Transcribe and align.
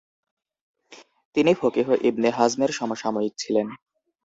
তিনি 1.35 1.51
ফকীহ 1.53 1.87
ইবনে 2.09 2.29
হাজমের 2.37 2.71
সমসাময়িক 2.71 3.33
ছিলেন। 3.37 3.67